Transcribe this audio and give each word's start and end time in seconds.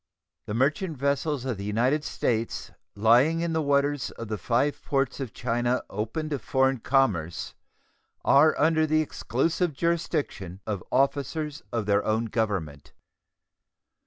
The 0.47 0.55
merchant 0.55 0.97
vessels 0.97 1.45
of 1.45 1.57
the 1.57 1.63
United 1.63 2.03
States 2.03 2.71
lying 2.95 3.41
in 3.41 3.53
the 3.53 3.61
waters 3.61 4.09
of 4.09 4.29
the 4.29 4.37
five 4.39 4.81
ports 4.83 5.19
of 5.19 5.31
China 5.31 5.83
open 5.91 6.29
to 6.29 6.39
foreign 6.39 6.79
commerce 6.79 7.53
are 8.25 8.59
under 8.59 8.87
the 8.87 9.01
exclusive 9.01 9.73
jurisdiction 9.73 10.59
of 10.65 10.83
officers 10.91 11.61
of 11.71 11.85
their 11.85 12.03
own 12.03 12.25
Government. 12.25 12.93